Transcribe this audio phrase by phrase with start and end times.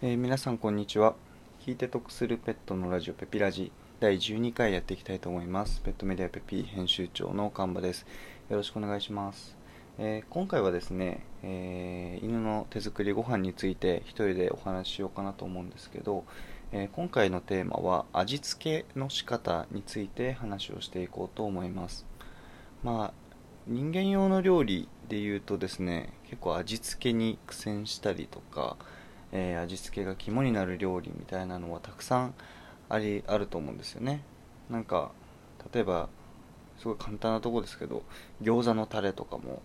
[0.00, 1.16] えー皆さんこんにちは。
[1.66, 3.72] 聞いて得するペットのラジオペピラジ。
[3.98, 5.80] 第12回やっていきたいと思います。
[5.80, 8.06] ペットメディアペピ編集長の神場です。
[8.48, 9.56] よろしくお願いします、
[9.98, 16.22] えー今回はですね、えー犬の手作りご飯について一人でお話ししようかなと思うんですけど、
[16.70, 22.06] え今回のテーマは味付けの仕方について話をしていこうと思います。
[22.84, 23.12] まあ
[23.66, 28.76] 人間用の料理で言うとですね結構味付けに苦戦したりとか、
[29.32, 32.34] えー味付けが肝になる料理みたいなのはたくさん
[32.88, 34.22] ありあると思うんですよね。
[34.70, 35.10] なんか
[35.72, 36.08] 例えば
[36.78, 38.02] すごい簡単なとこですけど
[38.42, 39.62] 餃子のタレとかも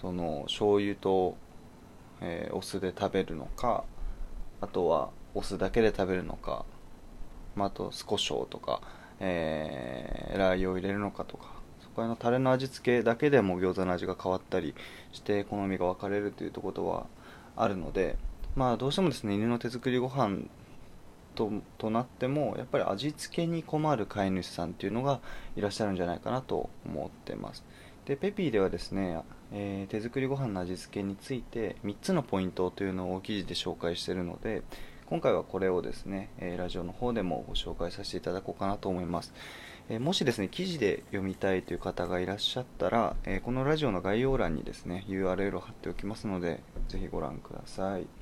[0.00, 1.36] その醤油と、
[2.20, 3.84] えーお酢で食べるのか
[4.60, 6.64] あとはお酢だけで食べるのか、
[7.54, 8.80] まあ、あと酢胡椒とか、
[9.20, 14.74] えーラー油を入れるのかとかそこへのタレの味付けだけでも餃子の味が変わったり
[15.12, 17.06] して好みが分かれるというとことは
[17.54, 18.16] あるので
[18.56, 20.38] まあどうしてもですね犬の手作りご飯
[21.34, 25.20] ととなってもやっぱり味付けに困る飼い主さんっていうのが
[25.54, 27.62] いらっしゃるんじゃないかなと思ってます。
[28.06, 29.20] でペピーではですね、
[29.52, 34.62] えー手作りご飯の味付けについて3つのポイントというのを記事で紹介しているので
[35.06, 39.32] 今回はこれをですね、えラジオの方でもご紹介させていただこうかなと思います、
[39.88, 48.15] えもしですね記事で読みたいという方がいらっしゃったら、えこのラジオの概要欄にですね URL を貼っておきますのでぜひご覧ください。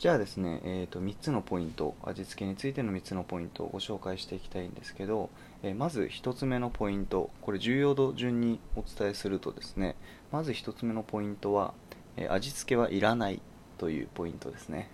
[0.00, 5.28] じゃあですね、えー、と3つのポイント味付けについての3つのポイントをご紹介していきたいんですけど、
[5.62, 9.96] えーまず1つ目のポイントこれ重要度順にお伝えするとですね
[10.32, 11.74] まず1つ目のポイントは、
[12.16, 13.42] えー味付けはいらない
[13.76, 14.88] というポイントですね。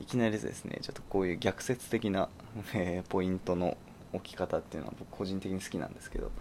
[0.00, 2.28] いきなりですねちょっとこういう逆説的な、
[2.74, 3.76] えーポイントの
[4.12, 6.32] 置き方っていうのは僕個人的に好きなんですけど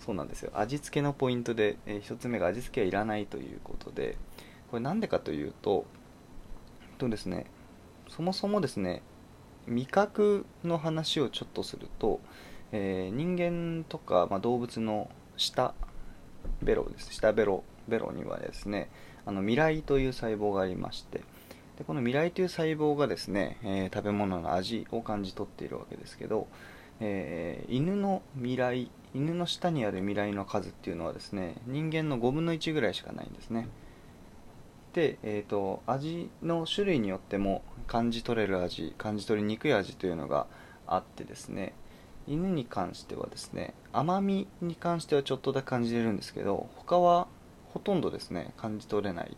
[0.00, 0.50] そうなんですよ。
[0.54, 4.16] 味付けのポイントで、え1つ目が味付けはいらないということで
[4.72, 5.86] これなんでかというと
[6.94, 7.46] とですね
[8.08, 9.02] そもそもですね
[9.66, 12.20] 味覚の話をちょっとすると、
[12.72, 15.74] えー人間とか、まあ、動物の舌
[16.62, 17.12] ベロです。
[17.12, 18.90] 舌ベロベロにはですね
[19.26, 21.22] あの味蕾という細胞がありまして
[21.78, 26.46] でこの味蕾という細胞がですね、えー食べ物の味を感じ取っているわけですけど、
[27.00, 33.68] えー犬の味蕾犬の下にある味蕾の数っていうのはですね人間の5分の1ぐらいしかないんですね。
[34.94, 40.46] で、えー、と味の種類によっても感じ取れる味感じ取りにくい味というのが
[40.86, 41.74] あってですね
[42.26, 47.26] 犬に関してはですね甘みに関してはちょっとだけ感じれるんですけど他は
[47.72, 49.36] ほとんどですね感じ取れない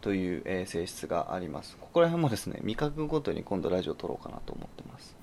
[0.00, 1.76] という、えー性質があります。
[1.80, 5.14] ここら辺もですね味覚ごとに今度ラジオを撮ろうかなと思ってます。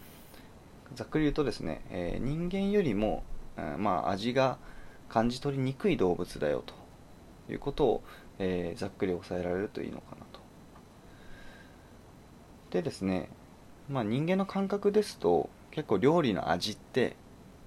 [0.95, 3.23] ざっくり言うとですね、えー人間よりも、
[3.57, 4.57] えーまあ、味が
[5.09, 6.73] 感じ取りにくい動物だよと
[7.51, 8.03] いうことを、
[8.39, 10.39] えーざっくり抑えられるといいのかなと。
[12.71, 13.29] でですね、
[13.89, 17.15] まあ、人間の感覚ですと結構料理の味って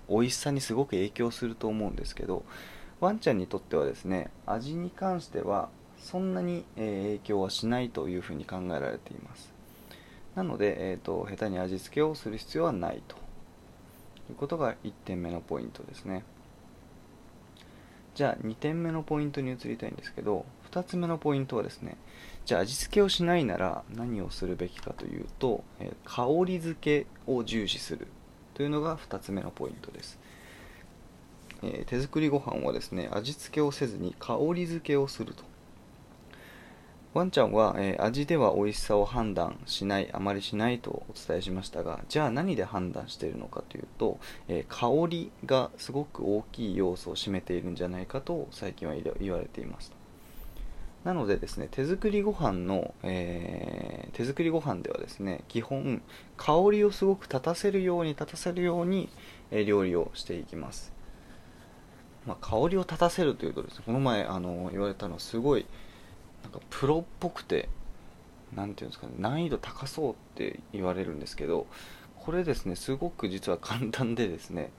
[0.09, 2.45] 美味しさにすごく影響すると思うんですけど
[3.01, 5.69] ワンちゃんにとってはですね味に関しては
[6.03, 9.53] そんなに、影響はしないというふうに考えられています。
[10.35, 13.17] なので、えー、と下手に味付けをする必要はないと。
[14.31, 16.25] いうことが1点目のポイントですね。
[18.15, 21.97] じゃあ2点目のポイントに移りたいんですけど2つ目のポイントはですね
[22.47, 28.09] じゃあ味付けをしないなら何をするべきかというと、え香り付けを重視する
[28.55, 30.19] というのが2つ目のポイントです、
[31.63, 35.45] えー手作りご飯はですね味付けをせずに香り付けをすると。
[37.15, 44.19] ワンちゃんは、えー味では美味しさを判断しないあまりしないとお伝えしましたがじゃあ何で判断しているのかというと、
[44.49, 49.93] えー香りがすごく大きい要素を占めているんじゃないかと最近は言わ言われています
[51.05, 56.03] なのでですね手作りご飯の、えー手作りご飯ではですね基本
[56.37, 59.09] 香りをすごく立たせるように立たせるように、
[59.51, 60.93] え料理をしていきます。
[62.27, 65.67] まあ、香りを立たせるというとですねこの前あの言われたのはすごい
[66.45, 67.69] なんかプロっぽくて
[68.55, 71.67] なんていうんですかね難易度高そうって言われるんですけど
[72.21, 74.71] これですねすごく実は簡単でですね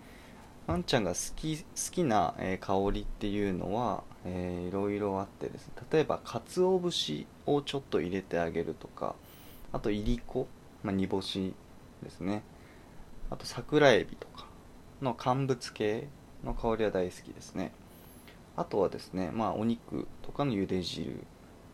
[0.68, 5.74] ワンちゃんが好き好きな、え香りっていうのは、えーいろいろあってですね。
[5.92, 9.16] 例えば鰹節をちょっと入れてあげるとか
[9.72, 10.48] あといりこ、
[10.84, 11.54] まあ、煮干し
[12.02, 12.44] ですね。
[13.30, 14.46] あと桜エビとか
[15.02, 16.08] の乾物系
[16.44, 17.72] の香りは大好きですね。
[18.56, 21.24] あとはですねまあお肉とかの茹で汁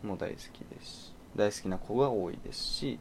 [0.02, 2.98] も大好きですし大好きな子が多いですし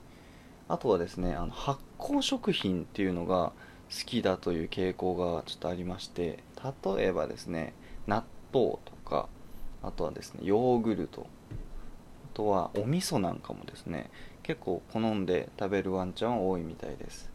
[0.67, 3.53] あとはですねあの発酵食品っていうのが
[3.89, 6.43] 好きだという傾向がちょっとありまして
[6.95, 7.73] 例えばですね
[8.05, 8.23] 納
[8.53, 9.27] 豆とか
[9.83, 11.27] あとはですねヨーグルト。
[12.33, 14.09] あとはお味噌なんかもですね
[14.43, 17.29] 結構好んで食べるワンちゃんは多いみたいです。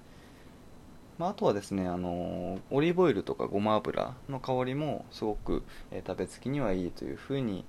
[1.19, 5.63] まあ、あとはですね、あのオリーブオイルとかごま油の香りもすごく、
[5.93, 7.65] えー、食べつきにはいいというふうに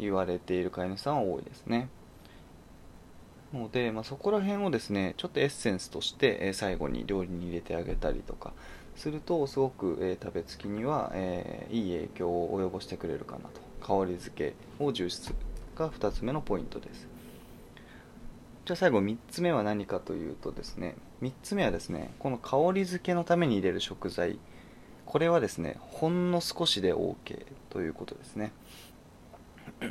[0.00, 1.88] 言われている飼い主さんは多いですね。
[3.52, 8.52] ので、まあ、そこら辺をですねちょっとエッセンスとして、えー、最後に料理に入れてあげたりとか
[8.98, 13.68] するとすごく、えー、食べつきには、えいい影響を及ぼしてくれるかなと。
[13.80, 15.36] 香り付けを重視する
[15.76, 17.06] が2つ目のポイントです。
[18.66, 24.38] じゃあ最後3つ目は何かというとですね3つ目はですねこの香り付けのために入れる食材。
[25.06, 28.52] これはですねほんの少しで OK ということですね。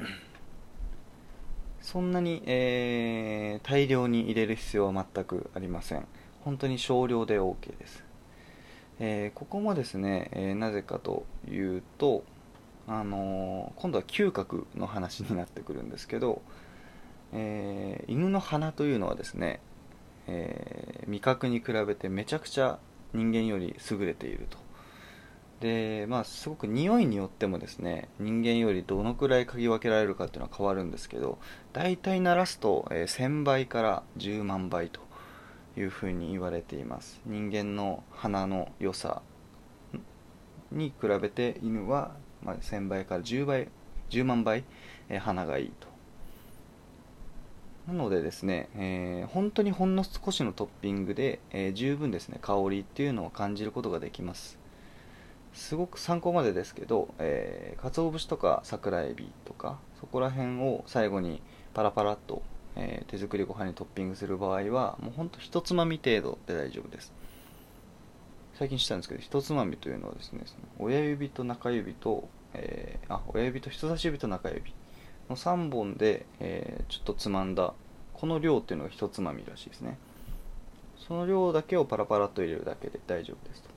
[1.81, 6.05] そんなに、えー、大量に入れる必要は全くありません。
[6.43, 8.03] 本当に少量で OK です、
[8.99, 12.23] えー、ここもですね、えー、なぜかというと
[12.87, 16.41] あの今度は嗅覚の話になってくるんですけど
[17.33, 19.59] え、犬の鼻というのはですね、
[20.27, 22.79] え、味覚に比べてめちゃくちゃ
[23.13, 24.57] 人間より優れていると。
[25.59, 31.39] でまあすごく匂いによってもですね人間よりどのくらい嗅ぎ分けられるかっていうのは変わるんですけど
[31.73, 35.01] 大体鳴らすと、え、1000倍から10万倍と
[35.77, 37.21] いうふうに言われています。
[37.25, 39.21] 人間の鼻の良さ
[40.71, 43.69] に比べて犬は、ま、1000倍から10倍
[44.09, 44.63] 10万倍、
[45.09, 45.87] え、鼻がいいと。
[47.87, 54.57] なのでですね、えー、本当にほんの少しのトッピングで、えー、十分ですね香りっていうのを感じることができます。
[55.53, 61.41] すごく参考までですけど、えー、鰹節とか桜えびとかそこら辺を最後に
[61.73, 62.41] パラパラっと、
[62.79, 67.11] えー、手作りご飯にトッピングする場合はもうほんと一つまみ程度で大丈夫です。
[68.53, 74.73] 最近知ったんですけど一つまみというのはですねその親指と中指と、えー、あ親指と人差し指と中指
[75.29, 77.73] の3本で、えー、ちょっとつまんだ
[78.13, 79.97] この量っていうのが1つまみらしいですね。
[81.07, 83.69] その量だけをパラパラと入れるだけで大丈夫ですと。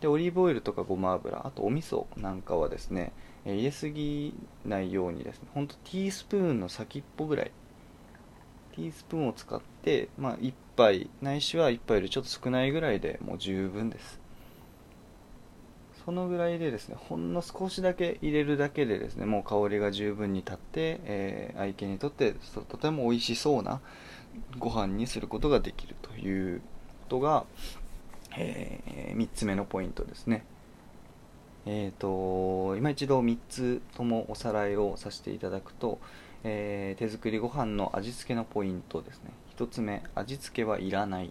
[0.00, 3.12] でオリーブオイルとかごま油あとお味噌なんかはですね、
[3.44, 4.34] 入れすぎ
[4.64, 7.50] ないようにですねほんとティースプーンの先っぽぐらい
[8.80, 14.18] ティースプーンを使って、まあ、1杯ないしは1杯よりちょっと少ないぐらいでもう十分です。
[16.04, 22.34] そのぐらいでですねほんの少しだけ入れるだけでですねもう香りが十分に立って、えー、愛犬にとって
[22.68, 23.82] とても美味しそうな
[24.58, 26.64] ご飯にすることができるというこ
[27.10, 27.44] とが、
[28.38, 30.44] えー、3つ目のポイントですね。
[31.66, 35.98] えーと、今一度3つともおさらいをさせていただくと、
[36.44, 39.30] えー、手作りご飯の味付けのポイントですね。
[39.56, 41.30] 1つ目味付けはいらない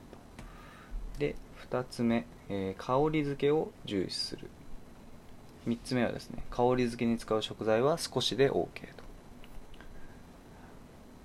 [1.17, 1.35] で
[1.69, 4.49] 2つ目、えー、香り付けを重視する。
[5.67, 9.09] 3つ目はですね香り付けに使う食材は少しで OK と。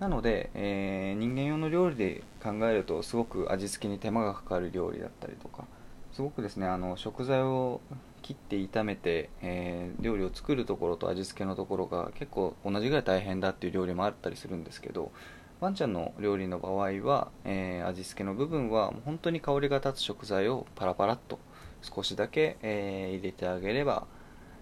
[0.00, 5.64] なので、えー、人間用の料理で考えるとすごく味付けに手間がかかる料理だったりとか
[6.12, 7.80] すごくですねあの食材を
[8.24, 15.12] 切って炒めて、えー、料理を作るところと味付けのところが結構同じぐらい大変だっていう料理もあったりするんですけど
[15.60, 21.38] ワンちゃんの料理の場合は、えー、味付けの部分は本当に香りが立つ食材をパラパラっと
[21.82, 24.06] 少しだけ、えー、入れてあげれば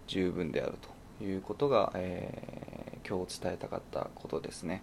[0.08, 0.74] 十分である
[1.18, 4.82] ということが、えー、今日伝えたかったことですね。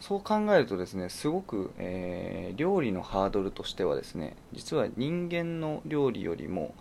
[0.00, 6.74] そう考えるとですねすごく、えー、料理のハードルとしてはですね実は人間の料理よりも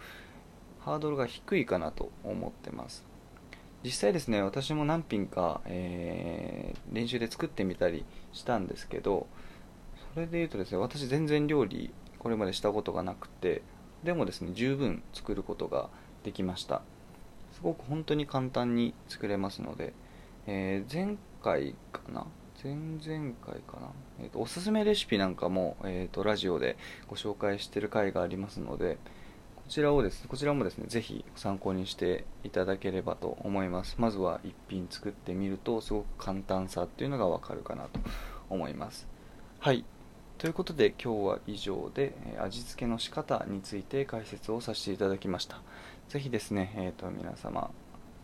[0.87, 3.03] ハードルが低いかなと思ってます。
[3.83, 9.27] 実際ですね私も何品か、えー、練習で作ってみたりしたんですけど
[10.13, 13.63] それで言うとですね私全然料理これまでしたことがなくて
[14.05, 15.89] でもですね十分作ることが
[16.23, 16.81] できました。
[17.51, 19.91] すごく本当に簡単に作れますので、
[20.45, 22.25] えー、前回かな？
[22.63, 23.91] 前々回かな、
[24.21, 26.77] えーと、おすすめレシピなんかも、えーと、ラジオで
[27.07, 28.97] ご紹介してる回がありますので
[29.67, 33.95] ちらをですねこちらもですねぜひ参考にしていただければと思います。
[33.99, 37.99] まずは1品作ってみるとすごく簡単さっていうのがわかるかなと
[38.49, 39.07] 思います。
[39.59, 39.85] はい。
[40.37, 45.61] ということで今日は以上で味付けの仕方について解説をさせていただきました。
[46.09, 47.71] ぜひですね、えーと、皆様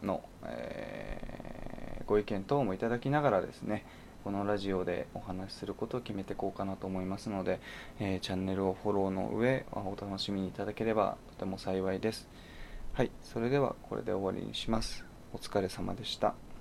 [0.01, 3.85] の、えー、ご意見等もいただきながらですね
[4.23, 7.59] このラジオでお話しすることを決めていこうかなと思いますので、
[7.99, 12.27] えー、チャンネルをフォローの上お楽しみいただければとても幸いです。
[12.93, 15.03] はいそれではこれで終わりにします。
[15.33, 16.52] お疲れ様でした。